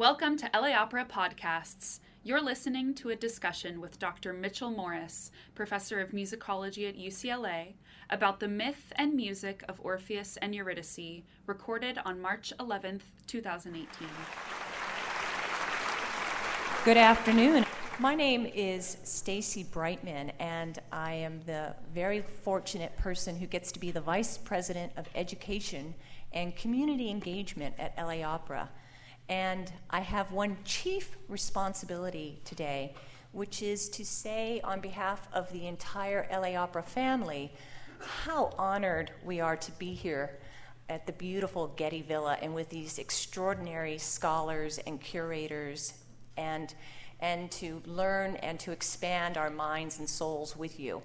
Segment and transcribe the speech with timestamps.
[0.00, 2.00] Welcome to LA Opera Podcasts.
[2.22, 4.32] You're listening to a discussion with Dr.
[4.32, 7.74] Mitchell Morris, professor of musicology at UCLA,
[8.08, 14.08] about the myth and music of Orpheus and Eurydice, recorded on March 11th, 2018.
[16.86, 17.66] Good afternoon.
[17.98, 23.78] My name is Stacy Brightman, and I am the very fortunate person who gets to
[23.78, 25.92] be the Vice President of Education
[26.32, 28.70] and Community Engagement at LA Opera.
[29.30, 32.94] And I have one chief responsibility today,
[33.30, 37.52] which is to say, on behalf of the entire LA Opera family,
[38.24, 40.36] how honored we are to be here
[40.88, 45.94] at the beautiful Getty Villa and with these extraordinary scholars and curators
[46.36, 46.74] and
[47.20, 51.02] and to learn and to expand our minds and souls with you.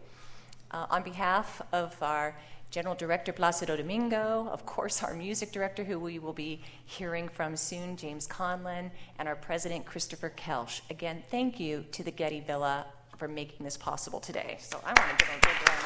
[0.72, 2.36] Uh, on behalf of our
[2.76, 7.56] General Director Placido Domingo, of course, our music director, who we will be hearing from
[7.56, 10.82] soon, James Conlon, and our president, Christopher Koelsch.
[10.90, 12.86] Again, thank you to the Getty Villa
[13.18, 14.58] for making this possible today.
[14.60, 15.84] So I want to give a big round.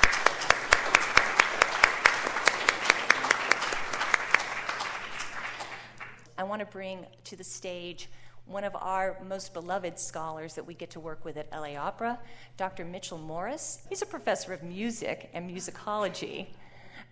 [6.39, 8.09] I want to bring to the stage
[8.47, 12.17] one of our most beloved scholars that we get to work with at LA Opera,
[12.57, 12.83] Dr.
[12.83, 13.83] Mitchell Morris.
[13.89, 16.47] He's a professor of music and musicology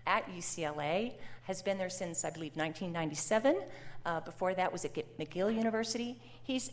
[0.08, 1.14] at UCLA,
[1.44, 3.62] has been there since, I believe, 1997.
[4.08, 6.18] Uh, before that was at McGill University.
[6.42, 6.72] He's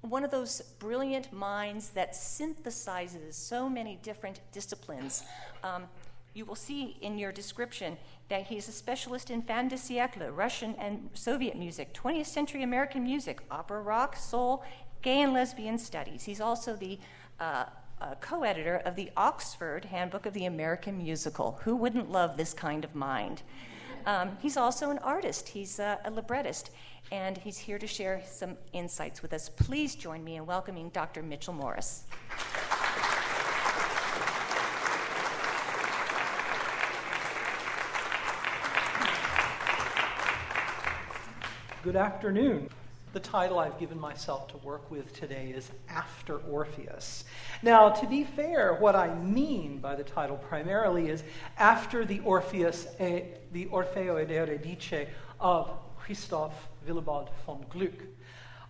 [0.00, 5.22] one of those brilliant minds that synthesizes so many different disciplines.
[5.62, 5.84] Um,
[6.32, 7.98] you will see in your description
[8.30, 13.02] that he's a specialist in fin de siècle, Russian and Soviet music, 20th century American
[13.02, 14.64] music, opera, rock, soul,
[15.02, 16.24] gay and lesbian studies.
[16.24, 16.98] He's also the
[17.38, 17.66] uh,
[18.00, 21.60] uh, co editor of the Oxford Handbook of the American Musical.
[21.64, 23.42] Who wouldn't love this kind of mind?
[24.06, 26.70] Um, he's also an artist, he's a, a librettist,
[27.12, 29.48] and he's here to share some insights with us.
[29.48, 31.22] Please join me in welcoming Dr.
[31.22, 32.04] Mitchell Morris.
[41.82, 42.68] Good afternoon.
[43.12, 47.24] The title I've given myself to work with today is After Orpheus.
[47.60, 51.24] Now, to be fair, what I mean by the title primarily is
[51.58, 55.08] after the Orpheus, the Orfeo ed Euridice
[55.40, 58.00] of Christoph Willibald von Gluck.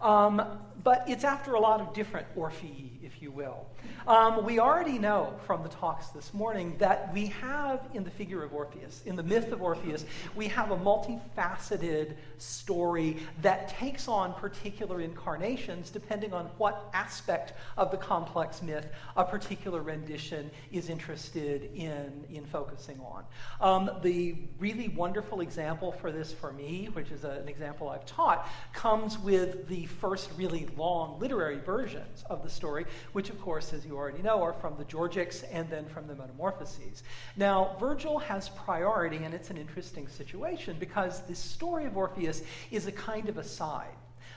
[0.01, 0.43] Um,
[0.83, 3.67] but it's after a lot of different Orphei, if you will.
[4.07, 8.43] Um, we already know from the talks this morning that we have in the figure
[8.43, 10.05] of Orpheus, in the myth of Orpheus,
[10.35, 17.91] we have a multifaceted story that takes on particular incarnations depending on what aspect of
[17.91, 18.87] the complex myth
[19.17, 23.25] a particular rendition is interested in, in focusing on.
[23.61, 28.07] Um, the really wonderful example for this for me, which is a, an example I've
[28.07, 33.70] taught, comes with the first really long literary versions of the story, which, of course,
[33.73, 37.03] as you already know, are from the Georgics and then from the Metamorphoses.
[37.37, 42.87] Now, Virgil has priority, and it's an interesting situation because the story of Orpheus is
[42.87, 43.95] a kind of aside.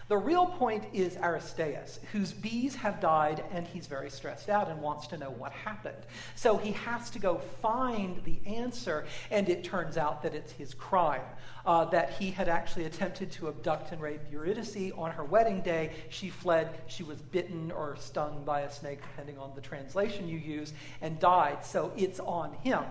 [0.09, 4.81] The real point is Aristeus, whose bees have died and he's very stressed out and
[4.81, 6.05] wants to know what happened.
[6.35, 10.73] So he has to go find the answer, and it turns out that it's his
[10.73, 11.21] crime.
[11.65, 15.91] Uh, that he had actually attempted to abduct and rape Eurydice on her wedding day.
[16.09, 20.37] She fled, she was bitten or stung by a snake, depending on the translation you
[20.37, 21.63] use, and died.
[21.63, 22.83] So it's on him.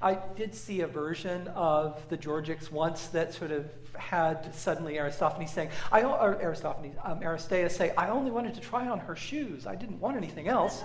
[0.00, 5.52] I did see a version of the Georgics once that sort of had suddenly Aristophanes
[5.52, 9.66] saying, I, or Aristophanes, um, Aristeus say, I only wanted to try on her shoes.
[9.66, 10.82] I didn't want anything else.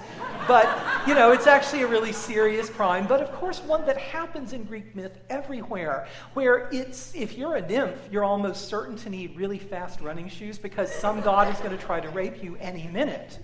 [0.47, 0.67] But,
[1.07, 4.63] you know, it's actually a really serious crime, but of course one that happens in
[4.63, 9.59] Greek myth everywhere, where it's, if you're a nymph, you're almost certain to need really
[9.59, 13.39] fast running shoes because some god is going to try to rape you any minute.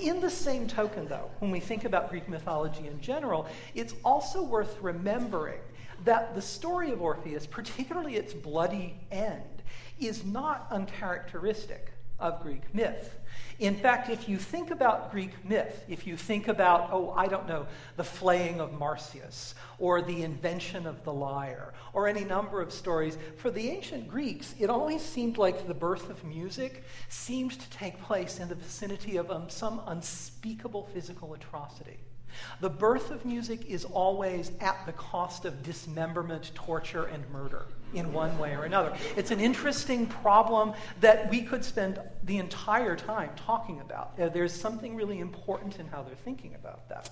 [0.00, 4.42] In the same token, though, when we think about Greek mythology in general, it's also
[4.42, 5.60] worth remembering
[6.04, 9.53] that the story of Orpheus, particularly its bloody end,
[9.98, 13.18] is not uncharacteristic of Greek myth.
[13.58, 17.46] In fact, if you think about Greek myth, if you think about, oh, I don't
[17.46, 22.72] know, the flaying of Marsyas, or the invention of the lyre, or any number of
[22.72, 27.70] stories, for the ancient Greeks, it always seemed like the birth of music seemed to
[27.70, 31.98] take place in the vicinity of um, some unspeakable physical atrocity.
[32.60, 38.12] The birth of music is always at the cost of dismemberment, torture, and murder in
[38.12, 38.92] one way or another.
[39.16, 44.18] It's an interesting problem that we could spend the entire time talking about.
[44.20, 47.10] Uh, there's something really important in how they're thinking about that.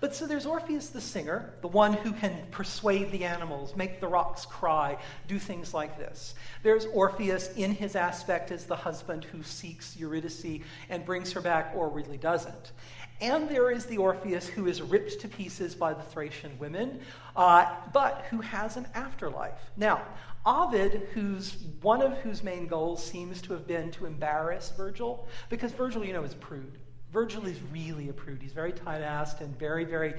[0.00, 4.08] But so there's Orpheus the singer, the one who can persuade the animals, make the
[4.08, 4.98] rocks cry,
[5.28, 6.34] do things like this.
[6.62, 10.60] There's Orpheus in his aspect as the husband who seeks Eurydice
[10.90, 12.72] and brings her back or really doesn't.
[13.20, 17.00] And there is the Orpheus who is ripped to pieces by the Thracian women,
[17.36, 19.58] uh, but who has an afterlife.
[19.76, 20.02] Now,
[20.44, 25.72] Ovid, who's one of whose main goals seems to have been to embarrass Virgil, because
[25.72, 26.78] Virgil, you know, is a prude.
[27.14, 28.42] Virgil is really a prude.
[28.42, 30.14] He's very tight assed and very, very,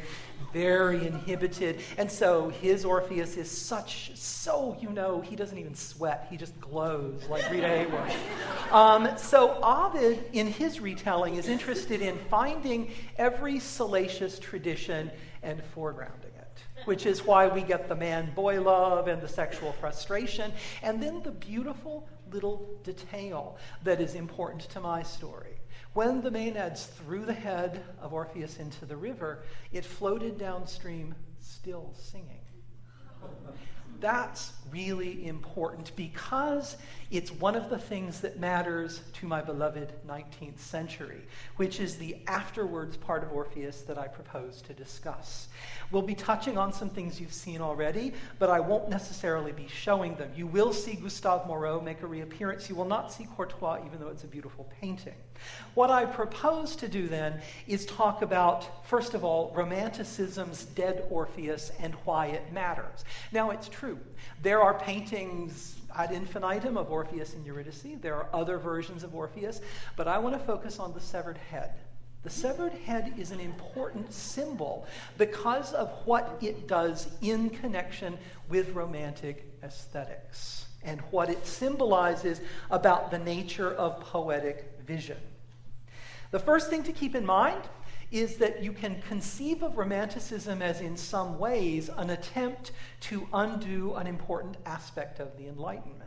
[0.53, 1.81] very inhibited.
[1.97, 6.27] And so his Orpheus is such, so, you know, he doesn't even sweat.
[6.29, 8.71] He just glows like Rita Hayworth.
[8.71, 15.11] Um, so Ovid, in his retelling, is interested in finding every salacious tradition
[15.43, 19.73] and foregrounding it, which is why we get the man boy love and the sexual
[19.73, 25.54] frustration, and then the beautiful little detail that is important to my story
[25.95, 31.93] when the Maenads threw the head of Orpheus into the river, it floated downstream, still
[31.97, 32.41] singing.
[34.01, 36.75] That's really important because
[37.11, 41.21] it's one of the things that matters to my beloved 19th century,
[41.55, 45.47] which is the afterwards part of Orpheus that I propose to discuss.
[45.91, 50.15] We'll be touching on some things you've seen already, but I won't necessarily be showing
[50.15, 50.29] them.
[50.35, 52.67] You will see Gustave Moreau make a reappearance.
[52.67, 55.15] You will not see Courtois, even though it's a beautiful painting.
[55.73, 61.71] What I propose to do then is talk about, first of all, Romanticism's dead Orpheus
[61.79, 63.03] and why it matters.
[63.31, 63.99] Now, it's true.
[64.41, 67.85] There are paintings ad infinitum of Orpheus and Eurydice.
[68.01, 69.61] There are other versions of Orpheus,
[69.95, 71.73] but I want to focus on the severed head.
[72.23, 74.87] The severed head is an important symbol
[75.17, 78.17] because of what it does in connection
[78.49, 82.41] with romantic aesthetics and what it symbolizes
[82.71, 85.17] about the nature of poetic vision.
[86.31, 87.61] The first thing to keep in mind
[88.11, 92.71] is that you can conceive of Romanticism as, in some ways, an attempt
[93.01, 96.01] to undo an important aspect of the Enlightenment.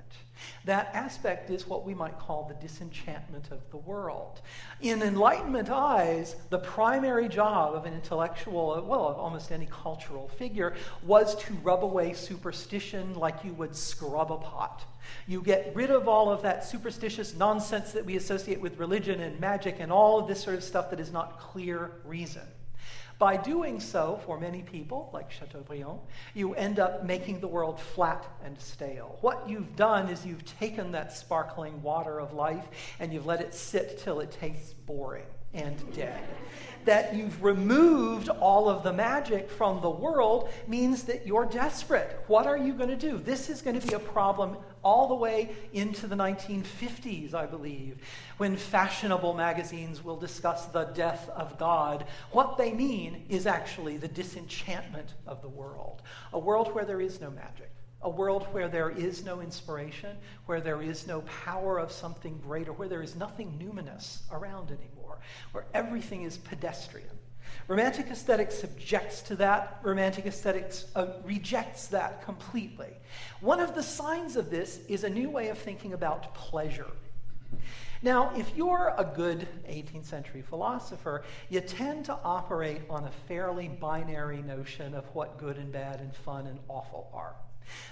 [0.65, 4.41] That aspect is what we might call the disenchantment of the world.
[4.81, 10.75] In Enlightenment eyes, the primary job of an intellectual, well, of almost any cultural figure,
[11.03, 14.85] was to rub away superstition like you would scrub a pot.
[15.27, 19.39] You get rid of all of that superstitious nonsense that we associate with religion and
[19.41, 22.43] magic and all of this sort of stuff that is not clear reason.
[23.19, 25.99] By doing so, for many people, like Chateaubriand,
[26.35, 29.19] you end up making the world flat and stale.
[29.23, 32.69] What you've done is you've taken that sparkling water of life
[33.01, 36.23] and you've let it sit till it tastes boring and dead.
[36.85, 42.23] That you've removed all of the magic from the world means that you're desperate.
[42.29, 43.19] What are you going to do?
[43.19, 47.99] This is going to be a problem all the way into the 1950s, I believe,
[48.37, 52.07] when fashionable magazines will discuss the death of God.
[52.33, 56.03] What they mean is actually the disenchantment of the world,
[56.33, 57.71] a world where there is no magic.
[58.03, 60.17] A world where there is no inspiration,
[60.47, 65.19] where there is no power of something greater, where there is nothing numinous around anymore,
[65.51, 67.18] where everything is pedestrian.
[67.69, 69.79] Romantic aesthetics subjects to that.
[69.83, 72.89] Romantic aesthetics uh, rejects that completely.
[73.43, 76.91] One of the signs of this is a new way of thinking about pleasure.
[78.01, 83.69] Now, if you're a good 18th century philosopher, you tend to operate on a fairly
[83.69, 87.35] binary notion of what good and bad and fun and awful are.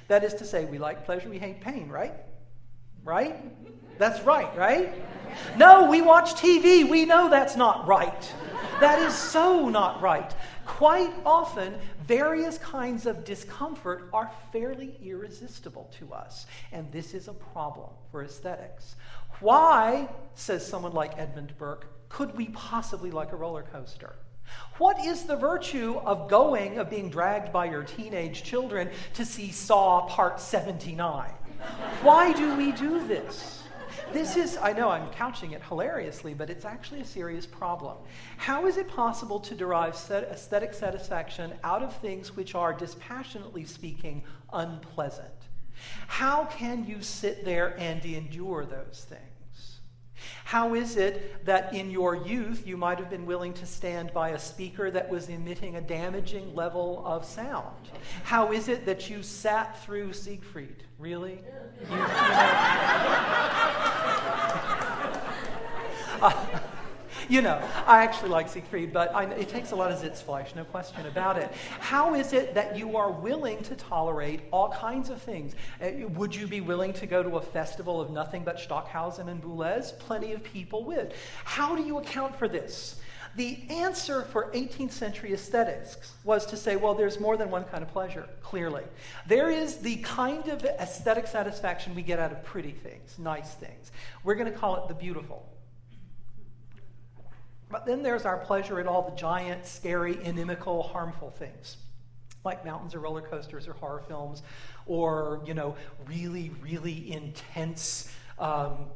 [0.08, 2.14] That is to say, we like pleasure, we hate pain, right?
[3.06, 3.37] Right?
[3.99, 4.93] That's right, right?
[5.56, 8.35] No, we watch TV, we know that's not right.
[8.80, 10.35] That is so not right.
[10.66, 11.76] Quite often,
[12.09, 18.25] various kinds of discomfort are fairly irresistible to us, and this is a problem for
[18.25, 18.97] aesthetics.
[19.38, 24.16] Why, says someone like Edmund Burke, could we possibly like a roller coaster?
[24.78, 29.52] What is the virtue of going, of being dragged by your teenage children to see
[29.52, 31.30] Saw Part 79?
[32.02, 33.62] Why do we do this?
[34.12, 37.96] This is, I know I'm couching it hilariously, but it's actually a serious problem.
[38.36, 44.22] How is it possible to derive aesthetic satisfaction out of things which are, dispassionately speaking,
[44.52, 45.28] unpleasant?
[46.06, 49.36] How can you sit there and endure those things?
[50.44, 54.30] How is it that in your youth you might have been willing to stand by
[54.30, 57.88] a speaker that was emitting a damaging level of sound?
[58.25, 60.85] How is it that you sat through Siegfried?
[60.99, 61.40] Really?
[66.18, 66.32] Uh,
[67.28, 70.64] you know, I actually like Siegfried, but I, it takes a lot of Sitzfleisch, no
[70.64, 71.50] question about it.
[71.80, 75.54] How is it that you are willing to tolerate all kinds of things?
[75.83, 79.42] Uh, would you be willing to go to a festival of nothing but Stockhausen and
[79.42, 79.99] Boulez?
[79.99, 81.14] Plenty of people would.
[81.45, 83.00] How do you account for this?
[83.37, 87.83] The answer for 18th century aesthetics was to say, well, there's more than one kind
[87.83, 88.83] of pleasure, clearly.
[89.26, 93.92] There is the kind of aesthetic satisfaction we get out of pretty things, nice things.
[94.25, 95.45] We're going to call it the beautiful.
[97.68, 101.76] But then there's our pleasure in all the giant, scary, inimical, harmful things,
[102.44, 104.42] like mountains or roller coasters or horror films,
[104.87, 105.75] or, you know,
[106.06, 108.87] really, really intense um,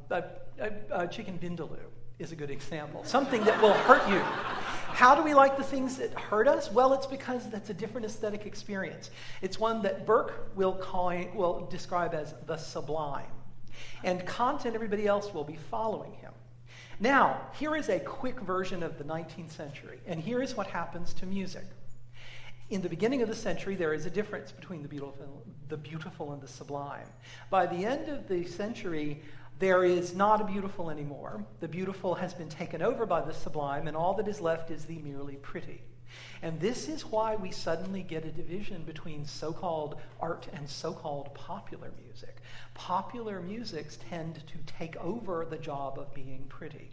[1.10, 1.78] chicken vindaloo
[2.20, 3.02] is a good example.
[3.02, 4.20] Something that will hurt you.
[4.20, 6.70] How do we like the things that hurt us?
[6.70, 9.10] Well, it's because that's a different aesthetic experience.
[9.40, 13.32] It's one that Burke will, call, will describe as the sublime.
[14.04, 16.32] And Kant and everybody else will be following him.
[16.98, 21.14] Now, here is a quick version of the 19th century, and here is what happens
[21.14, 21.64] to music.
[22.70, 26.32] In the beginning of the century, there is a difference between the beautiful, the beautiful
[26.32, 27.08] and the sublime.
[27.50, 29.22] By the end of the century,
[29.58, 31.44] there is not a beautiful anymore.
[31.58, 34.84] The beautiful has been taken over by the sublime, and all that is left is
[34.84, 35.82] the merely pretty.
[36.42, 40.92] And this is why we suddenly get a division between so called art and so
[40.92, 42.36] called popular music.
[42.74, 46.90] Popular musics tend to take over the job of being pretty.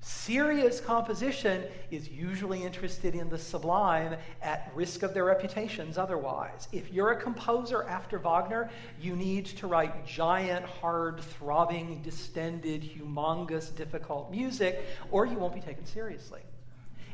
[0.00, 6.68] Serious composition is usually interested in the sublime at risk of their reputations otherwise.
[6.72, 13.74] If you're a composer after Wagner, you need to write giant, hard, throbbing, distended, humongous,
[13.74, 16.42] difficult music, or you won't be taken seriously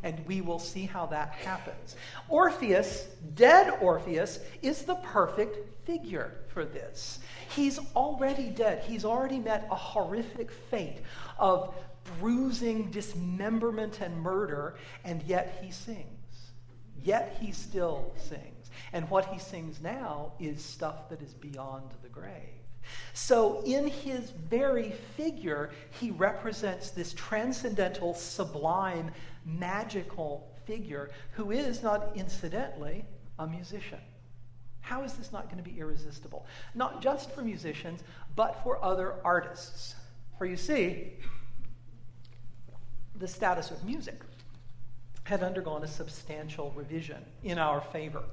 [0.05, 1.97] and we will see how that happens.
[2.29, 7.19] Orpheus, dead Orpheus, is the perfect figure for this.
[7.49, 8.85] He's already dead.
[8.85, 10.99] He's already met a horrific fate
[11.39, 11.75] of
[12.21, 16.05] bruising, dismemberment, and murder, and yet he sings.
[17.03, 18.71] Yet he still sings.
[18.93, 22.64] And what he sings now is stuff that is beyond the grave.
[23.13, 29.11] So, in his very figure, he represents this transcendental, sublime
[29.45, 33.05] magical figure who is, not incidentally,
[33.39, 34.01] a musician.
[34.81, 36.47] How is this not going to be irresistible?
[36.75, 38.03] Not just for musicians,
[38.37, 39.95] but for other artists.
[40.37, 41.15] For you see,
[43.15, 44.21] the status of music
[45.25, 48.25] had undergone a substantial revision in our favor.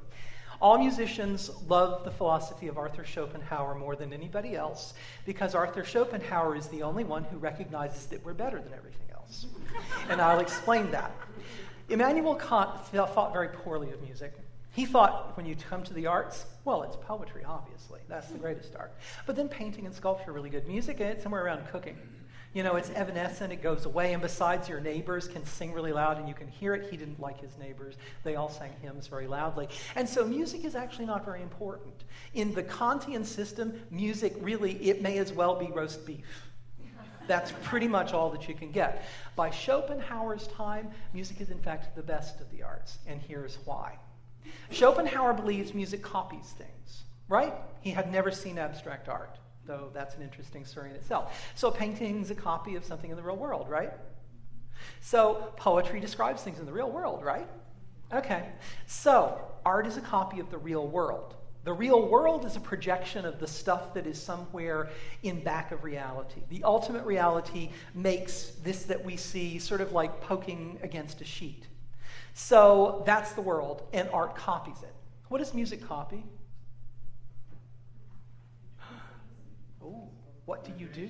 [0.61, 4.93] All musicians love the philosophy of Arthur Schopenhauer more than anybody else
[5.25, 9.47] because Arthur Schopenhauer is the only one who recognizes that we're better than everything else.
[10.09, 11.11] and I'll explain that.
[11.89, 14.33] Immanuel Kant thought very poorly of music.
[14.73, 17.99] He thought when you come to the arts, well, it's poetry, obviously.
[18.07, 18.93] That's the greatest art.
[19.25, 20.67] But then painting and sculpture are really good.
[20.67, 21.97] Music, eh, it's somewhere around cooking.
[22.53, 26.17] You know, it's evanescent, it goes away, and besides, your neighbors can sing really loud
[26.17, 26.89] and you can hear it.
[26.91, 27.95] He didn't like his neighbors.
[28.23, 29.69] They all sang hymns very loudly.
[29.95, 31.93] And so music is actually not very important.
[32.33, 36.49] In the Kantian system, music really, it may as well be roast beef.
[37.25, 39.05] That's pretty much all that you can get.
[39.37, 43.97] By Schopenhauer's time, music is in fact the best of the arts, and here's why.
[44.71, 47.53] Schopenhauer believes music copies things, right?
[47.79, 49.37] He had never seen abstract art
[49.71, 51.51] though that's an interesting story in itself.
[51.55, 53.91] So a painting is a copy of something in the real world, right?
[54.99, 57.47] So poetry describes things in the real world, right?
[58.13, 58.49] Okay.
[58.85, 61.35] So art is a copy of the real world.
[61.63, 64.89] The real world is a projection of the stuff that is somewhere
[65.23, 66.41] in back of reality.
[66.49, 71.67] The ultimate reality makes this that we see sort of like poking against a sheet.
[72.33, 74.93] So that's the world, and art copies it.
[75.29, 76.23] What does music copy?
[80.45, 81.09] What do you do?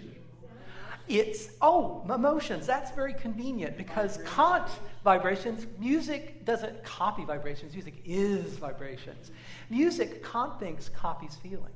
[1.08, 2.66] It's, oh, emotions.
[2.66, 4.70] That's very convenient because Kant
[5.04, 9.32] vibrations, music doesn't copy vibrations, music is vibrations.
[9.70, 11.70] Music, Kant thinks, copies feelings.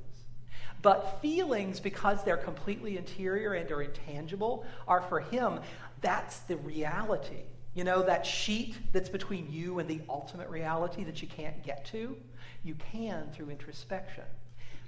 [0.81, 5.59] But feelings, because they're completely interior and are intangible, are for him,
[6.01, 7.43] that's the reality.
[7.73, 11.85] You know, that sheet that's between you and the ultimate reality that you can't get
[11.87, 12.15] to,
[12.63, 14.23] you can through introspection.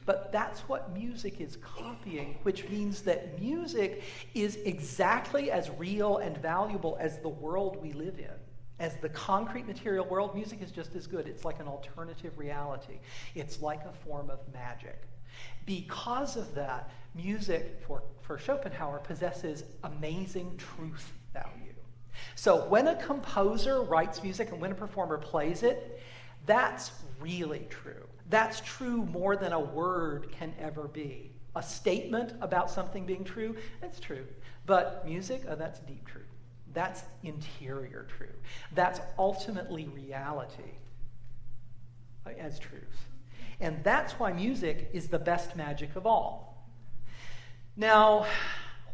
[0.07, 6.37] But that's what music is copying, which means that music is exactly as real and
[6.37, 8.31] valuable as the world we live in.
[8.79, 11.27] As the concrete material world, music is just as good.
[11.27, 12.99] It's like an alternative reality,
[13.35, 15.01] it's like a form of magic.
[15.65, 21.73] Because of that, music for, for Schopenhauer possesses amazing truth value.
[22.35, 25.99] So when a composer writes music and when a performer plays it,
[26.47, 28.07] that's really true.
[28.29, 31.31] That's true more than a word can ever be.
[31.55, 34.25] A statement about something being true, that's true.
[34.65, 36.25] But music, oh, that's deep truth.
[36.73, 38.35] That's interior truth.
[38.73, 40.73] That's ultimately reality
[42.39, 43.05] as truth.
[43.59, 46.67] And that's why music is the best magic of all.
[47.75, 48.25] Now,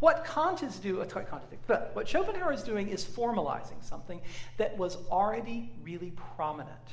[0.03, 4.19] What Kant is doing, uh, but what Schopenhauer is doing is formalizing something
[4.57, 6.91] that was already really prominent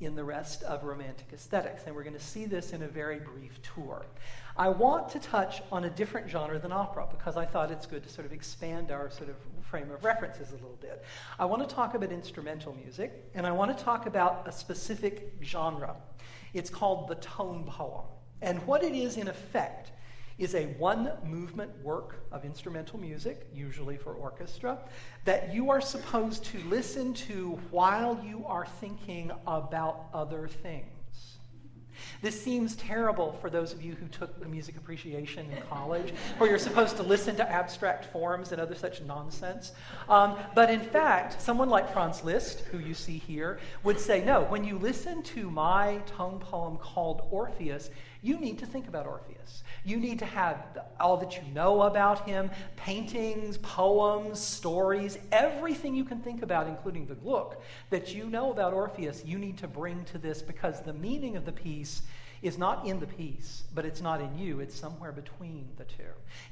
[0.00, 1.82] in the rest of Romantic aesthetics.
[1.86, 4.06] And we're going to see this in a very brief tour.
[4.56, 8.02] I want to touch on a different genre than opera because I thought it's good
[8.02, 11.04] to sort of expand our sort of frame of references a little bit.
[11.38, 15.34] I want to talk about instrumental music, and I want to talk about a specific
[15.42, 15.94] genre.
[16.54, 18.06] It's called the tone poem.
[18.42, 19.92] And what it is, in effect,
[20.40, 24.78] is a one movement work of instrumental music, usually for orchestra,
[25.26, 30.86] that you are supposed to listen to while you are thinking about other things.
[32.22, 36.58] This seems terrible for those of you who took music appreciation in college, where you're
[36.58, 39.72] supposed to listen to abstract forms and other such nonsense.
[40.08, 44.44] Um, but in fact, someone like Franz Liszt, who you see here, would say, no,
[44.44, 47.90] when you listen to my tone poem called Orpheus,
[48.22, 49.62] you need to think about Orpheus.
[49.84, 50.56] You need to have
[50.98, 57.06] all that you know about him paintings, poems, stories, everything you can think about, including
[57.06, 60.92] the look that you know about Orpheus, you need to bring to this because the
[60.92, 62.02] meaning of the piece
[62.42, 64.60] is not in the piece, but it's not in you.
[64.60, 66.02] It's somewhere between the two.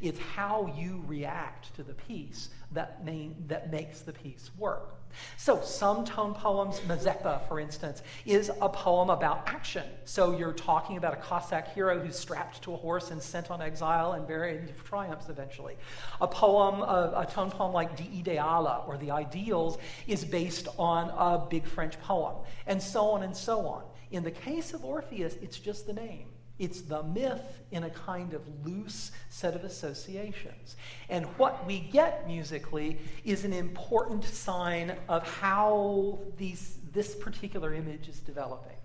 [0.00, 4.94] It's how you react to the piece that, main, that makes the piece work.
[5.36, 9.84] So, some tone poems, Mazeppa, for instance, is a poem about action.
[10.04, 13.62] So, you're talking about a Cossack hero who's strapped to a horse and sent on
[13.62, 15.76] exile and buried triumphs eventually.
[16.20, 21.10] A poem, a, a tone poem like Die Ideale, or The Ideals, is based on
[21.10, 23.84] a big French poem, and so on and so on.
[24.10, 26.28] In the case of Orpheus, it's just the name.
[26.58, 30.76] It's the myth in a kind of loose set of associations.
[31.08, 38.08] And what we get musically is an important sign of how these, this particular image
[38.08, 38.76] is developing.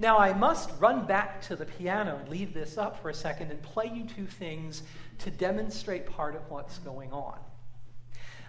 [0.00, 3.52] Now, I must run back to the piano and leave this up for a second
[3.52, 4.82] and play you two things
[5.18, 7.38] to demonstrate part of what's going on.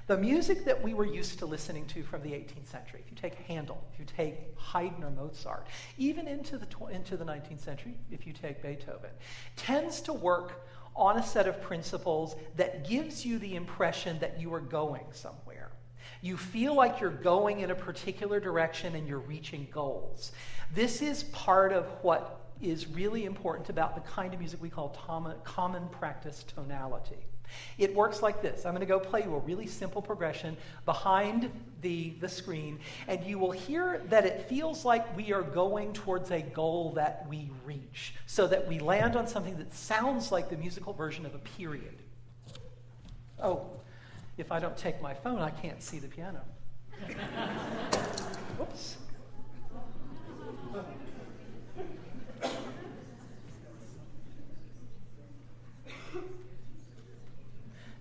[0.08, 3.18] The music that we were used to listening to from the 18th century, if you
[3.18, 5.66] take Handel, if you take Haydn or Mozart,
[5.98, 9.10] even into the, tw- into the 19th century, if you take Beethoven,
[9.56, 14.54] tends to work on a set of principles that gives you the impression that you
[14.54, 15.72] are going somewhere.
[16.22, 20.34] You feel like you're going in a particular direction and you're reaching goals.
[20.72, 24.90] This is part of what is really important about the kind of music we call
[25.08, 27.26] tom- common practice tonality.
[27.78, 28.66] It works like this.
[28.66, 33.24] I'm going to go play you a really simple progression behind the, the screen, and
[33.24, 37.52] you will hear that it feels like we are going towards a goal that we
[37.66, 41.40] reach, so that we land on something that sounds like the musical version of a
[41.40, 41.96] period.
[43.42, 43.68] Oh,
[44.38, 46.42] if I don't take my phone, I can't see the piano.
[48.62, 48.98] Oops.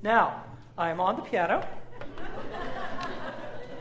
[0.05, 0.45] Now,
[0.77, 1.67] I am on the piano,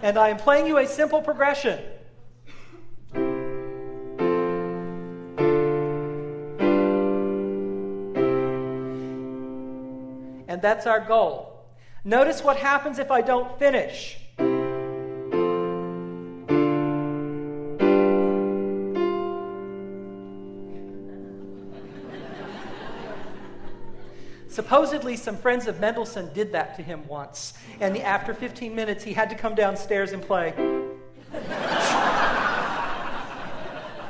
[0.01, 1.83] and I am playing you a simple progression.
[10.47, 11.65] And that's our goal.
[12.05, 14.17] Notice what happens if I don't finish.
[24.73, 27.53] Supposedly, some friends of Mendelssohn did that to him once.
[27.79, 30.51] And after 15 minutes, he had to come downstairs and play.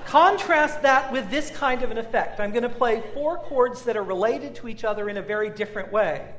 [0.06, 2.40] Contrast that with this kind of an effect.
[2.40, 5.50] I'm going to play four chords that are related to each other in a very
[5.50, 6.34] different way.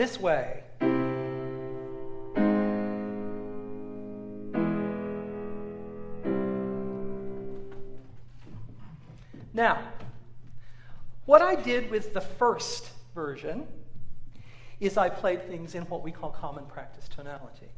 [0.00, 0.62] This way.
[9.52, 9.82] Now,
[11.26, 13.66] what I did with the first version
[14.80, 17.68] is I played things in what we call common practice tonality.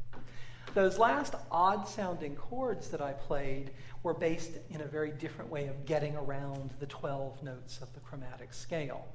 [0.73, 5.67] Those last odd sounding chords that I played were based in a very different way
[5.67, 9.07] of getting around the 12 notes of the chromatic scale.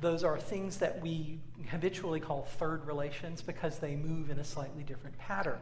[0.00, 4.82] Those are things that we habitually call third relations because they move in a slightly
[4.82, 5.60] different pattern.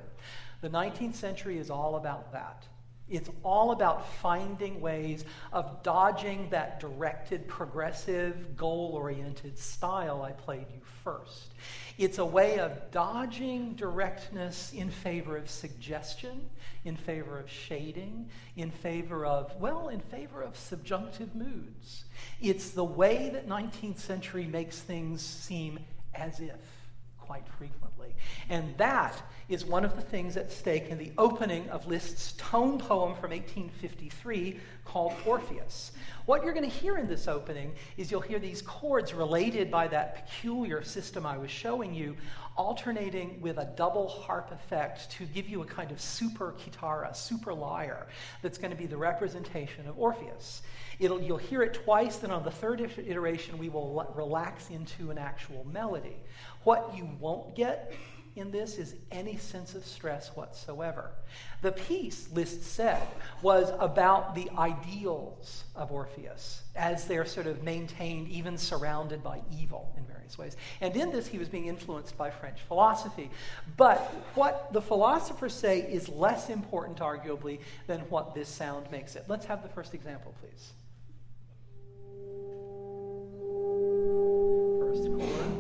[0.63, 2.67] The 19th century is all about that.
[3.13, 10.67] It's all about finding ways of dodging that directed, progressive, goal oriented style I played
[10.73, 11.53] you first.
[11.99, 16.49] It's a way of dodging directness in favor of suggestion,
[16.87, 22.05] in favor of shading, in favor of, well, in favor of subjunctive moods.
[22.41, 25.81] It's the way that 19th century makes things seem
[26.15, 26.82] as if
[27.27, 28.15] quite frequently.
[28.49, 32.79] And that is one of the things at stake in the opening of Liszt's tone
[32.79, 35.93] poem from 1853 called Orpheus.
[36.27, 39.89] What you're going to hear in this opening is you'll hear these chords related by
[39.89, 42.17] that peculiar system I was showing you,
[42.57, 47.55] alternating with a double harp effect to give you a kind of super a super
[47.55, 48.07] lyre,
[48.43, 50.63] that's going to be the representation of Orpheus.
[50.99, 55.19] It'll, you'll hear it twice, then on the third iteration, we will relax into an
[55.19, 56.17] actual melody.
[56.65, 57.93] What you won't get
[58.35, 61.11] in this is any sense of stress whatsoever.
[61.61, 63.07] The piece, Liszt said,
[63.43, 69.93] was about the ideals of Orpheus as they're sort of maintained, even surrounded by evil
[69.99, 70.57] in various ways.
[70.81, 73.31] And in this, he was being influenced by French philosophy.
[73.77, 73.99] But
[74.35, 79.25] what the philosophers say is less important, arguably, than what this sound makes it.
[79.29, 80.73] Let's have the first example, please.
[84.81, 85.52] First chord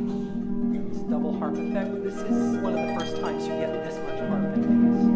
[1.12, 2.02] double harp effect.
[2.02, 5.11] This is one of the first times you get this much harp in these.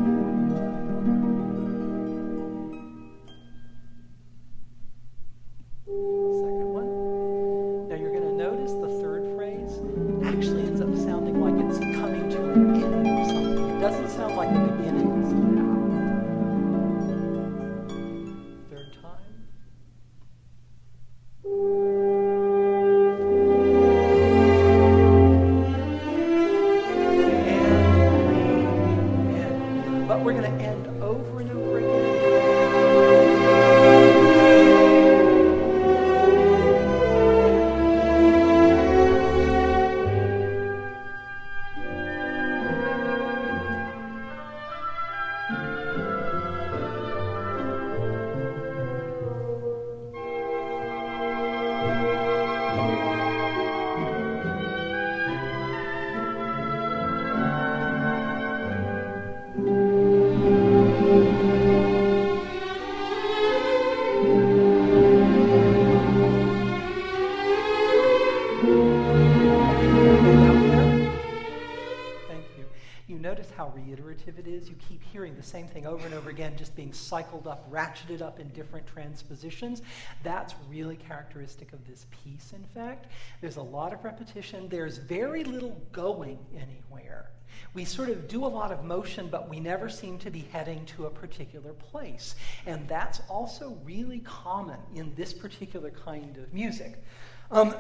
[76.87, 79.83] Being cycled up, ratcheted up in different transpositions.
[80.23, 83.07] That's really characteristic of this piece, in fact.
[83.41, 87.31] There's a lot of repetition, there's very little going anywhere.
[87.75, 90.85] We sort of do a lot of motion, but we never seem to be heading
[90.97, 92.37] to a particular place.
[92.67, 97.03] And that's also really common in this particular kind of music.
[97.51, 97.75] Um,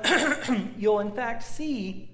[0.78, 2.10] you'll, in fact, see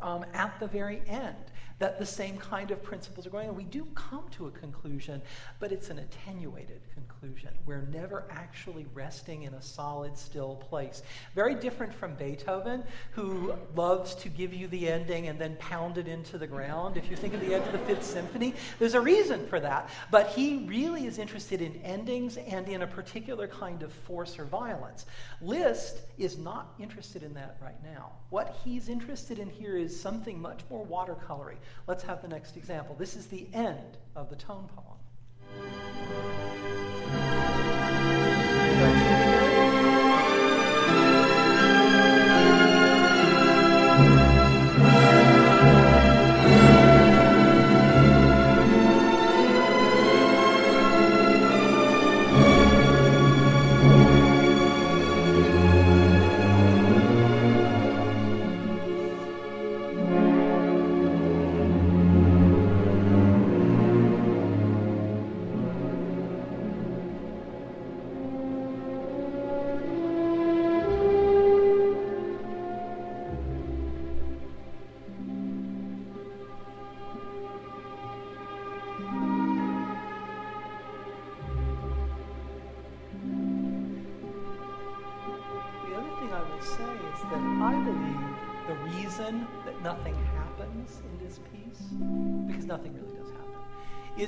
[0.00, 1.36] um, at the very end
[1.80, 3.56] that the same kind of principles are going on.
[3.56, 5.20] We do come to a conclusion,
[5.58, 7.48] but it's an attenuated conclusion.
[7.66, 11.02] We're never actually resting in a solid, still place.
[11.34, 16.06] Very different from Beethoven, who loves to give you the ending and then pound it
[16.06, 16.98] into the ground.
[16.98, 19.88] If you think of the end of the Fifth Symphony, there's a reason for that.
[20.10, 24.44] But he really is interested in endings and in a particular kind of force or
[24.44, 25.06] violence.
[25.40, 28.12] Liszt is not interested in that right now.
[28.28, 31.56] What he's interested in here is something much more watercolory.
[31.86, 32.94] Let's have the next example.
[32.98, 34.98] This is the end of the tone poem.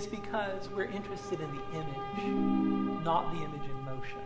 [0.07, 4.21] Because we're interested in the image, not the image in motion.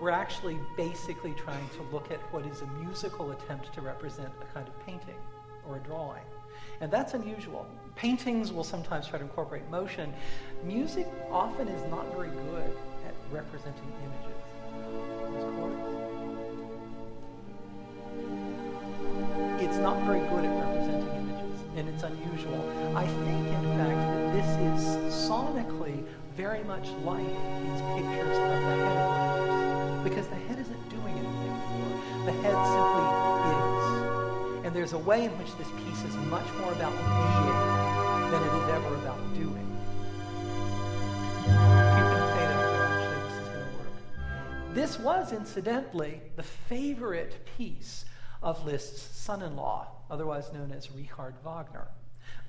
[0.00, 4.44] We're actually basically trying to look at what is a musical attempt to represent a
[4.54, 5.16] kind of painting
[5.68, 6.22] or a drawing.
[6.80, 7.66] And that's unusual.
[7.96, 10.14] Paintings will sometimes try to incorporate motion.
[10.62, 14.36] Music often is not very good at representing images.
[19.60, 22.64] It's not very good at representing images, and it's unusual.
[22.96, 23.39] I think,
[24.32, 26.04] this is sonically
[26.36, 31.50] very much like these pictures of the head of because the head isn't doing anything
[31.50, 32.00] anymore.
[32.26, 33.06] The head simply
[33.50, 34.66] is.
[34.66, 38.52] And there's a way in which this piece is much more about being than it
[38.62, 39.66] is ever about doing.
[41.42, 42.60] You can say that
[43.24, 44.74] this is going to work.
[44.74, 48.04] This was, incidentally, the favorite piece
[48.42, 51.88] of Liszt's son in law, otherwise known as Richard Wagner.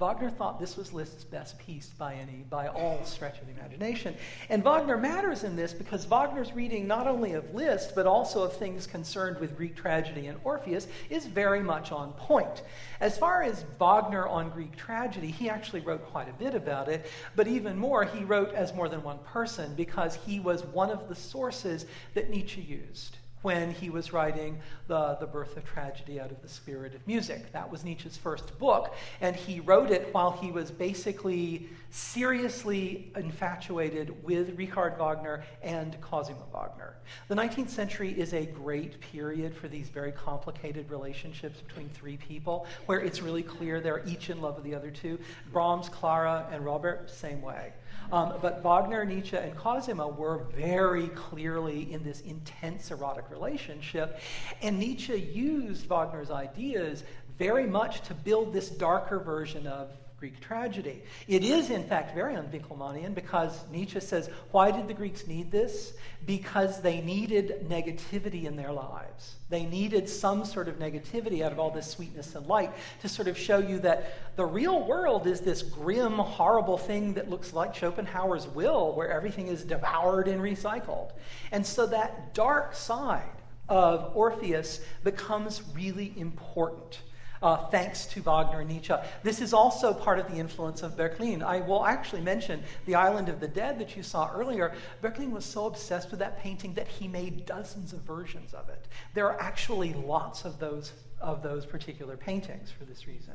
[0.01, 4.15] Wagner thought this was Liszt's best piece by any, by all stretch of the imagination.
[4.49, 8.51] And Wagner matters in this because Wagner's reading not only of Liszt, but also of
[8.51, 12.63] things concerned with Greek tragedy and Orpheus is very much on point.
[12.99, 17.05] As far as Wagner on Greek tragedy, he actually wrote quite a bit about it,
[17.35, 21.09] but even more, he wrote as more than one person because he was one of
[21.09, 21.85] the sources
[22.15, 26.47] that Nietzsche used when he was writing the, the Birth of Tragedy Out of the
[26.47, 27.51] Spirit of Music.
[27.51, 34.23] That was Nietzsche's first book, and he wrote it while he was basically seriously infatuated
[34.23, 36.95] with Richard Wagner and Cosima Wagner.
[37.27, 42.67] The 19th century is a great period for these very complicated relationships between three people,
[42.85, 45.19] where it's really clear they're each in love with the other two.
[45.51, 47.73] Brahms, Clara, and Robert, same way.
[48.11, 54.19] Um, but Wagner, Nietzsche, and Cosima were very clearly in this intense erotic relationship.
[54.61, 57.03] And Nietzsche used Wagner's ideas
[57.37, 59.89] very much to build this darker version of
[60.21, 61.01] Greek tragedy.
[61.27, 65.93] It is, in fact, very un-Winckelmannian because Nietzsche says, why did the Greeks need this?
[66.27, 69.37] Because they needed negativity in their lives.
[69.49, 73.29] They needed some sort of negativity out of all this sweetness and light to sort
[73.29, 77.73] of show you that the real world is this grim, horrible thing that looks like
[77.73, 81.09] Schopenhauer's will, where everything is devoured and recycled.
[81.51, 83.23] And so that dark side
[83.67, 86.99] of Orpheus becomes really important
[87.41, 88.93] uh, thanks to Wagner and Nietzsche.
[89.23, 91.41] This is also part of the influence of Böcklin.
[91.41, 94.73] I will actually mention The Island of the Dead that you saw earlier.
[95.01, 98.87] Böcklin was so obsessed with that painting that he made dozens of versions of it.
[99.13, 103.33] There are actually lots of those, of those particular paintings for this reason.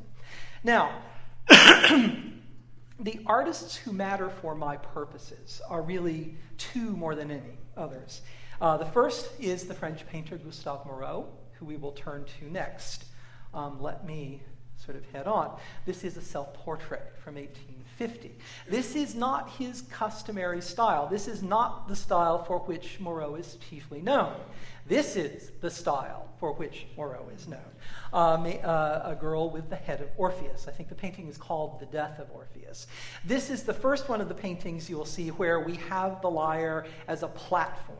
[0.63, 1.01] Now,
[1.49, 8.21] the artists who matter for my purposes are really two more than any others.
[8.61, 11.27] Uh, the first is the French painter Gustave Moreau,
[11.59, 13.03] who we will turn to next
[13.57, 14.41] um, let me
[14.77, 15.57] sort of head on.
[15.85, 18.35] This is a self portrait from 1850.
[18.69, 21.07] This is not his customary style.
[21.07, 24.35] This is not the style for which Moreau is chiefly known.
[24.87, 27.59] This is the style for which Moreau is known.
[28.13, 30.67] Um, uh, a girl with the head of Orpheus.
[30.67, 32.85] I think the painting is called The Death of Orpheus.
[33.25, 36.29] This is the first one of the paintings you will see where we have the
[36.29, 37.97] lyre as a platform.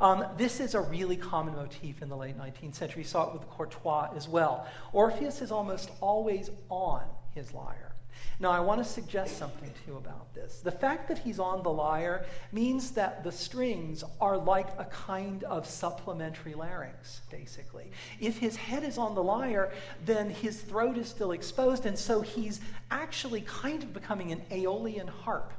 [0.00, 3.02] Um, this is a really common motif in the late 19th century.
[3.02, 4.66] You saw it with Courtois as well.
[4.92, 7.02] Orpheus is almost always on
[7.34, 7.94] his lyre.
[8.40, 10.60] Now, I want to suggest something to you about this.
[10.60, 15.44] The fact that he's on the lyre means that the strings are like a kind
[15.44, 17.90] of supplementary larynx, basically.
[18.20, 19.72] If his head is on the lyre,
[20.04, 25.06] then his throat is still exposed, and so he's actually kind of becoming an Aeolian
[25.06, 25.52] harp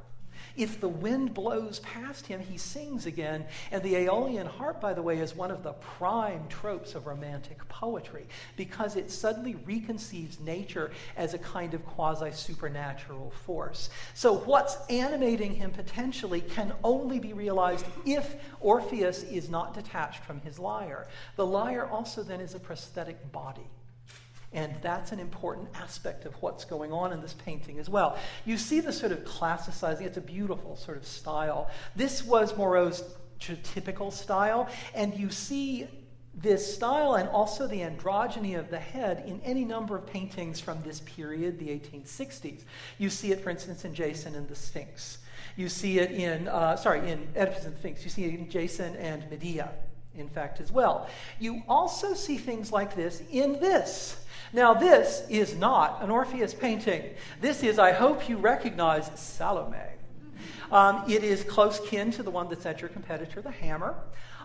[0.56, 3.44] if the wind blows past him, he sings again.
[3.70, 7.66] And the Aeolian harp, by the way, is one of the prime tropes of romantic
[7.68, 13.90] poetry because it suddenly reconceives nature as a kind of quasi supernatural force.
[14.14, 20.40] So, what's animating him potentially can only be realized if Orpheus is not detached from
[20.40, 21.06] his lyre.
[21.36, 23.68] The lyre also then is a prosthetic body.
[24.56, 28.18] And that's an important aspect of what's going on in this painting as well.
[28.46, 31.70] You see the sort of classicizing, it's a beautiful sort of style.
[31.94, 33.04] This was Moreau's
[33.38, 35.86] typical style, and you see
[36.34, 40.82] this style and also the androgyny of the head in any number of paintings from
[40.82, 42.62] this period, the 1860s.
[42.96, 45.18] You see it, for instance, in Jason and the Sphinx.
[45.56, 48.04] You see it in, uh, sorry, in Oedipus and Sphinx.
[48.04, 49.70] You see it in Jason and Medea,
[50.14, 51.08] in fact, as well.
[51.38, 54.22] You also see things like this in this.
[54.52, 57.02] Now, this is not an Orpheus painting.
[57.40, 59.76] This is, I hope you recognize, Salome.
[60.70, 63.94] Um, it is close kin to the one that's at your competitor, the Hammer.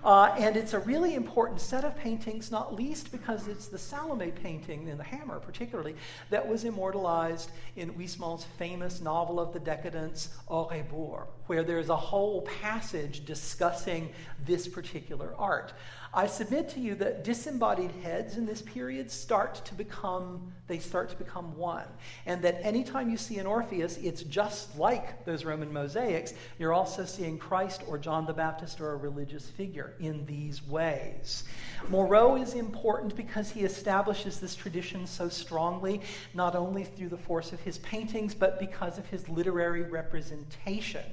[0.04, 4.32] Uh, and it's a really important set of paintings, not least because it's the Salome
[4.32, 5.96] painting, in the Hammer particularly,
[6.32, 11.96] that was immortalized in Huysmans' famous novel of the decadence, Au Rebours, where there's a
[11.96, 14.10] whole passage discussing
[14.44, 15.74] this particular art.
[16.14, 21.10] I submit to you that disembodied heads in this period start to become they start
[21.10, 21.84] to become one.
[22.26, 26.34] And that anytime you see an Orpheus, it's just like those Roman mosaics.
[26.60, 31.44] You're also seeing Christ or John the Baptist or a religious figure in these ways.
[31.90, 36.00] Moreau is important because he establishes this tradition so strongly,
[36.34, 41.04] not only through the force of his paintings, but because of his literary representation.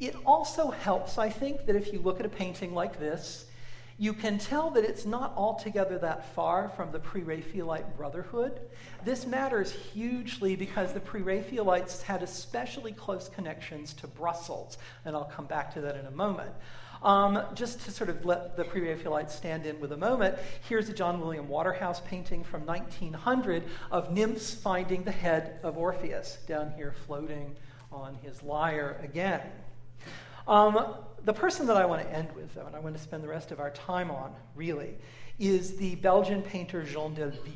[0.00, 3.47] It also helps, I think, that if you look at a painting like this,
[4.00, 8.60] you can tell that it's not altogether that far from the pre Raphaelite Brotherhood.
[9.04, 15.24] This matters hugely because the pre Raphaelites had especially close connections to Brussels, and I'll
[15.24, 16.52] come back to that in a moment.
[17.02, 20.88] Um, just to sort of let the pre Raphaelites stand in with a moment, here's
[20.88, 26.72] a John William Waterhouse painting from 1900 of nymphs finding the head of Orpheus down
[26.76, 27.56] here floating
[27.90, 29.42] on his lyre again.
[30.48, 33.22] Um, the person that I want to end with, though, and I want to spend
[33.22, 34.96] the rest of our time on, really,
[35.38, 37.52] is the Belgian painter Jean Delville.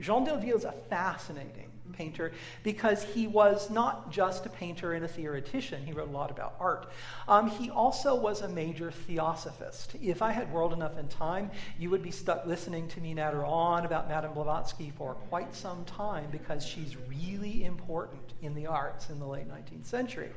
[0.00, 2.30] Jean Delville is a fascinating painter
[2.62, 5.84] because he was not just a painter and a theoretician.
[5.84, 6.92] He wrote a lot about art.
[7.26, 9.96] Um, he also was a major theosophist.
[10.00, 13.44] If I had world enough and time, you would be stuck listening to me natter
[13.44, 19.10] on about Madame Blavatsky for quite some time because she's really important in the arts
[19.10, 20.30] in the late 19th century.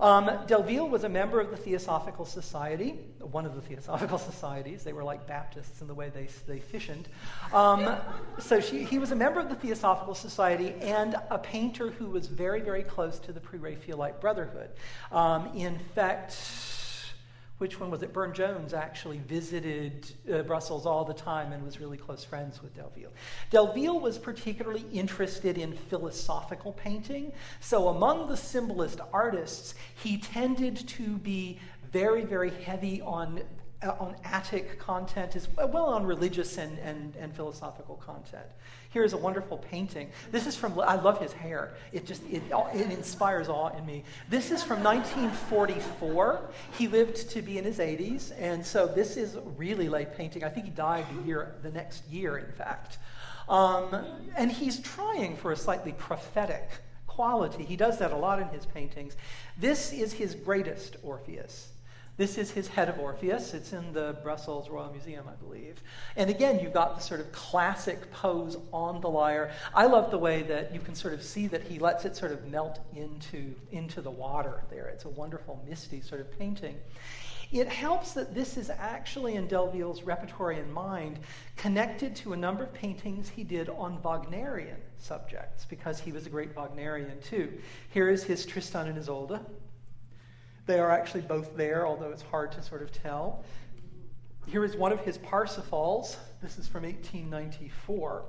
[0.00, 4.82] Um, Delville was a member of the Theosophical Society, one of the Theosophical Societies.
[4.82, 7.06] They were like Baptists in the way they, they fissioned.
[7.52, 7.96] Um,
[8.38, 12.28] so she, he was a member of the Theosophical Society and a painter who was
[12.28, 14.70] very, very close to the Pre Raphaelite Brotherhood.
[15.12, 16.32] Um, in fact,
[17.60, 18.10] which one was it?
[18.14, 22.74] Burne Jones actually visited uh, Brussels all the time and was really close friends with
[22.74, 23.10] Delville.
[23.50, 27.32] Delville was particularly interested in philosophical painting.
[27.60, 31.58] So, among the symbolist artists, he tended to be
[31.92, 33.42] very, very heavy on
[33.82, 38.46] uh, on Attic content as well on religious and, and, and philosophical content.
[38.90, 40.10] Here's a wonderful painting.
[40.32, 41.74] This is from, I love his hair.
[41.92, 42.42] It just, it,
[42.74, 44.02] it inspires awe in me.
[44.28, 46.40] This is from 1944.
[46.76, 50.42] He lived to be in his 80s, and so this is really late painting.
[50.42, 52.98] I think he died the year, the next year, in fact.
[53.48, 54.04] Um,
[54.36, 56.68] and he's trying for a slightly prophetic
[57.06, 57.64] quality.
[57.64, 59.16] He does that a lot in his paintings.
[59.56, 61.68] This is his greatest Orpheus.
[62.20, 63.54] This is his head of Orpheus.
[63.54, 65.82] It's in the Brussels Royal Museum, I believe.
[66.16, 69.52] And again, you've got the sort of classic pose on the lyre.
[69.72, 72.32] I love the way that you can sort of see that he lets it sort
[72.32, 74.88] of melt into, into the water there.
[74.88, 76.76] It's a wonderful, misty sort of painting.
[77.52, 81.20] It helps that this is actually in Delville's repertory in mind
[81.56, 86.30] connected to a number of paintings he did on Wagnerian subjects, because he was a
[86.30, 87.50] great Wagnerian too.
[87.88, 89.40] Here is his Tristan and Isolde,
[90.70, 93.42] they are actually both there, although it's hard to sort of tell.
[94.46, 96.16] Here is one of his Parsifals.
[96.40, 98.22] This is from 1894,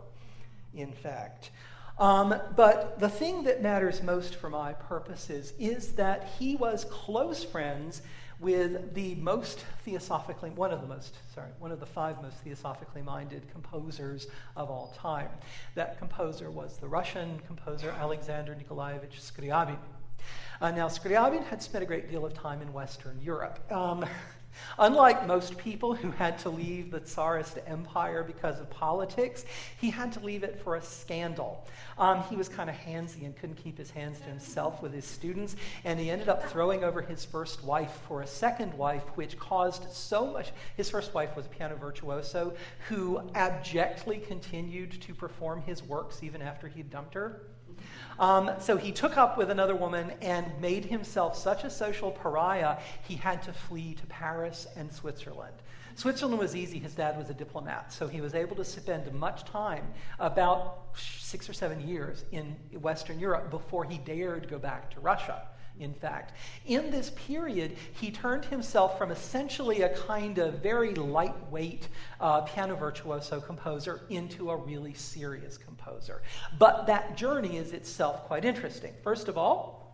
[0.74, 1.52] in fact.
[2.00, 7.44] Um, but the thing that matters most for my purposes is that he was close
[7.44, 8.02] friends
[8.40, 13.04] with the most theosophically, one of the most, sorry, one of the five most theosophically
[13.04, 14.26] minded composers
[14.56, 15.30] of all time.
[15.76, 19.78] That composer was the Russian composer Alexander Nikolaevich Scriabin.
[20.60, 23.60] Uh, now, Scriabin had spent a great deal of time in Western Europe.
[23.72, 24.06] Um,
[24.80, 29.46] Unlike most people who had to leave the Tsarist empire because of politics,
[29.80, 31.66] he had to leave it for a scandal.
[31.98, 35.06] Um, he was kind of handsy and couldn't keep his hands to himself with his
[35.06, 39.38] students, and he ended up throwing over his first wife for a second wife, which
[39.38, 40.52] caused so much.
[40.78, 42.54] His first wife was a piano virtuoso
[42.90, 47.42] who abjectly continued to perform his works even after he dumped her.
[48.20, 52.78] Um, so he took up with another woman and made himself such a social pariah,
[53.08, 55.56] he had to flee to Paris and Switzerland.
[55.96, 56.80] Switzerland was easy.
[56.80, 59.86] His dad was a diplomat, so he was able to spend much time,
[60.20, 65.44] about six or seven years, in Western Europe before he dared go back to Russia
[65.80, 66.34] in fact.
[66.66, 71.88] In this period, he turned himself from essentially a kind of very lightweight
[72.20, 76.22] uh, piano virtuoso composer into a really serious composer.
[76.58, 78.94] But that journey is itself quite interesting.
[79.04, 79.91] First of all,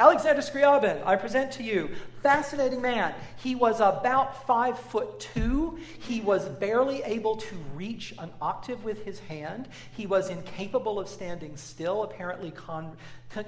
[0.00, 1.90] Alexander Scriabin, I present to you,
[2.22, 3.14] fascinating man.
[3.36, 5.78] He was about five foot two.
[5.98, 9.68] He was barely able to reach an octave with his hand.
[9.94, 12.04] He was incapable of standing still.
[12.04, 12.96] Apparently, con-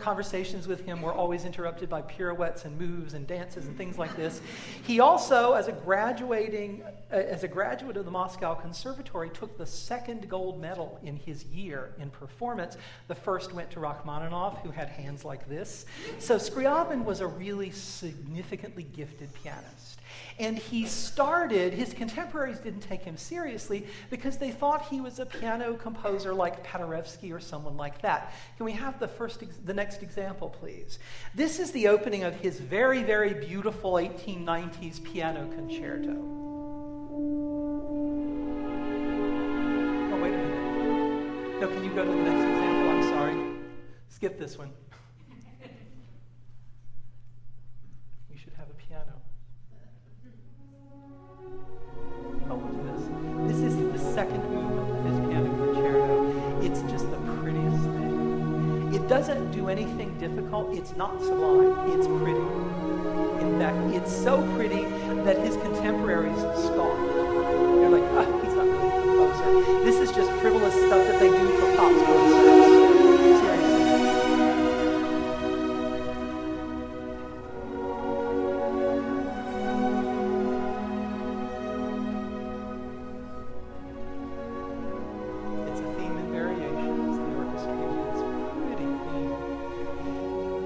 [0.00, 4.14] conversations with him were always interrupted by pirouettes and moves and dances and things like
[4.14, 4.42] this.
[4.82, 10.28] He also, as a graduating, as a graduate of the Moscow Conservatory, took the second
[10.28, 12.76] gold medal in his year in performance.
[13.08, 15.84] The first went to Rachmaninoff, who had hands like this.
[16.18, 20.00] So Scriabin was a really significantly gifted pianist.
[20.38, 25.26] And he started, his contemporaries didn't take him seriously because they thought he was a
[25.26, 28.32] piano composer like Paderewski or someone like that.
[28.56, 30.98] Can we have the first, the next example, please?
[31.34, 36.51] This is the opening of his very, very beautiful 1890s piano concerto.
[37.14, 37.18] Oh,
[40.22, 41.60] wait a minute.
[41.60, 42.88] No, can you go to the next example?
[42.88, 43.36] I'm sorry.
[44.08, 44.70] Skip this one.
[48.30, 49.12] we should have a piano.
[52.48, 53.02] Oh, look at this.
[53.52, 56.62] This is the second movement of his piano concerto.
[56.62, 58.94] It's just the prettiest thing.
[58.94, 60.74] It doesn't do anything difficult.
[60.74, 61.90] It's not sublime.
[61.90, 62.46] It's pretty.
[63.44, 64.86] In fact, it's so pretty
[65.24, 66.98] that his contemporaries scoff.
[66.98, 69.84] They're like, ah, he's not really a composer.
[69.84, 72.82] This is just frivolous stuff that they do for pop concerts.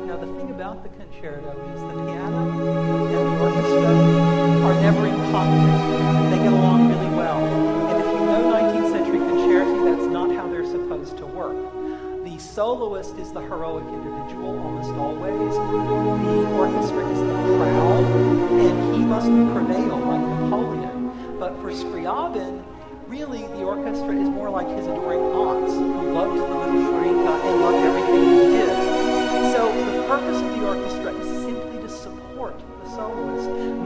[0.07, 4.16] Now, the thing about the concerto is the piano and the orchestra
[5.37, 6.31] conflict.
[6.31, 7.45] They get along really well.
[7.45, 11.61] And if you know 19th century concerti, that's not how they're supposed to work.
[12.25, 15.53] The soloist is the heroic individual almost always.
[15.53, 18.05] The orchestra is the crowd,
[18.65, 21.13] and he must prevail like Napoleon.
[21.39, 22.65] But for Scriabin,
[23.07, 27.61] really the orchestra is more like his adoring aunts who loved the little Shurinka and
[27.61, 28.73] loved everything he did.
[29.53, 31.06] So the purpose of the orchestra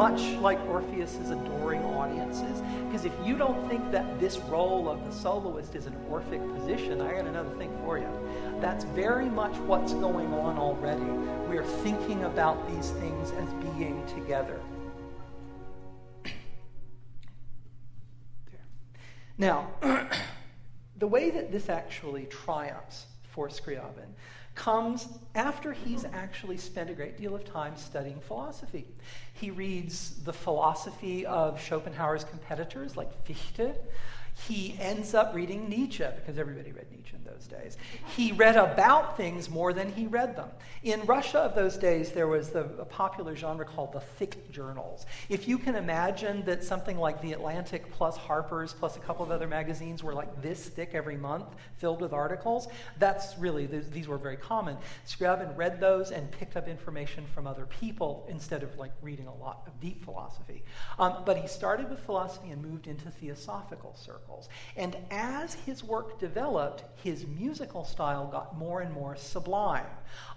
[0.00, 2.62] much like Orpheus's adoring audiences.
[2.86, 7.02] Because if you don't think that this role of the soloist is an Orphic position,
[7.02, 8.08] I got another thing for you.
[8.62, 11.04] That's very much what's going on already.
[11.50, 14.58] We're thinking about these things as being together.
[19.36, 19.68] Now,
[20.96, 24.08] the way that this actually triumphs for Scriabin
[24.54, 28.86] comes after he's actually spent a great deal of time studying philosophy.
[29.32, 33.76] He reads the philosophy of Schopenhauer's competitors like Fichte.
[34.48, 37.76] He ends up reading Nietzsche because everybody read Nietzsche in those days.
[38.16, 40.48] He read about things more than he read them.
[40.82, 45.04] In Russia of those days, there was the, a popular genre called the thick journals.
[45.28, 49.30] If you can imagine that something like The Atlantic plus Harper's plus a couple of
[49.30, 52.68] other magazines were like this thick every month, filled with articles,
[52.98, 54.76] that's really, these were very common.
[55.06, 59.34] Scriabin read those and picked up information from other people instead of like reading a
[59.34, 60.62] lot of deep philosophy.
[60.98, 64.29] Um, but he started with philosophy and moved into theosophical circles.
[64.76, 69.86] And as his work developed, his musical style got more and more sublime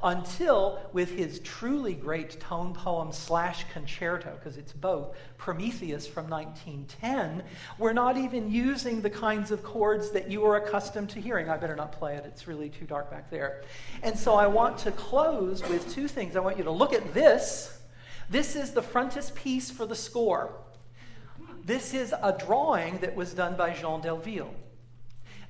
[0.04, 7.44] until, with his truly great tone poem slash concerto, because it's both, Prometheus from 1910,
[7.78, 11.50] we're not even using the kinds of chords that you are accustomed to hearing.
[11.50, 13.64] I better not play it, it's really too dark back there.
[14.02, 16.36] And so I want to close with two things.
[16.36, 17.78] I want you to look at this.
[18.30, 20.63] This is the frontispiece for the score.
[21.66, 24.54] This is a drawing that was done by Jean Delville.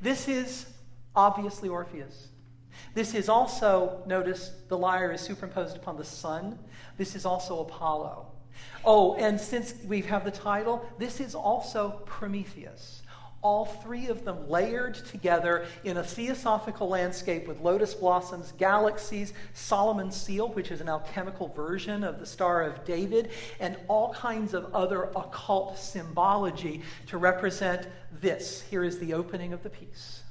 [0.01, 0.65] This is
[1.15, 2.27] obviously Orpheus.
[2.93, 6.59] This is also, notice the lyre is superimposed upon the sun.
[6.97, 8.27] This is also Apollo.
[8.83, 13.02] Oh, and since we have the title, this is also Prometheus
[13.43, 20.15] all three of them layered together in a theosophical landscape with lotus blossoms, galaxies, Solomon's
[20.15, 24.73] seal, which is an alchemical version of the Star of David, and all kinds of
[24.73, 27.87] other occult symbology to represent
[28.21, 28.61] this.
[28.61, 30.21] Here is the opening of the piece.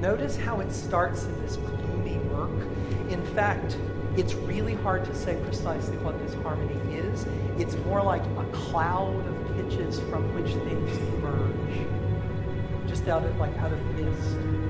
[0.00, 2.71] Notice how it starts in this gloomy murk.
[3.12, 3.76] In fact,
[4.16, 7.26] it's really hard to say precisely what this harmony is.
[7.58, 13.54] It's more like a cloud of pitches from which things emerge, just out of like
[13.58, 14.61] out of mist.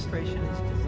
[0.00, 0.79] The orchestration is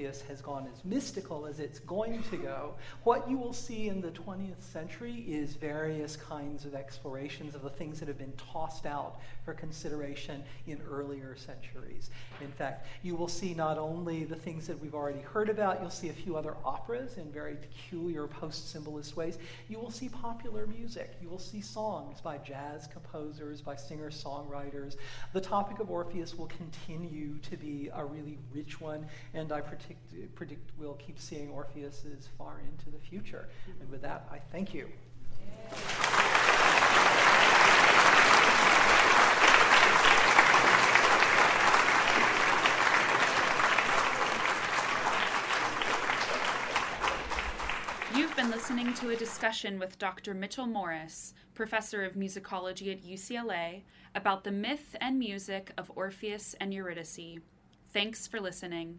[0.00, 2.74] Orpheus has gone as mystical as it's going to go.
[3.04, 7.68] What you will see in the 20th century is various kinds of explorations of the
[7.68, 12.10] things that have been tossed out for consideration in earlier centuries.
[12.40, 15.90] In fact, you will see not only the things that we've already heard about, you'll
[15.90, 19.36] see a few other operas in very peculiar post symbolist ways.
[19.68, 21.14] You will see popular music.
[21.20, 24.96] You will see songs by jazz composers, by singer songwriters.
[25.34, 29.60] The topic of Orpheus will continue to be a really rich one, and I
[29.90, 32.04] predict, predict we'll keep seeing Orpheus
[32.38, 33.48] far into the future.
[33.80, 34.88] And with that, I thank you.
[48.16, 50.34] You've been listening to a discussion with Dr.
[50.34, 53.82] Mitchell Morris, professor of musicology at UCLA,
[54.14, 57.38] about the myth and music of Orpheus and Eurydice.
[57.92, 58.98] Thanks for listening.